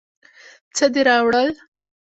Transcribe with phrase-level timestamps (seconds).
[0.75, 1.49] څه دې راوړل.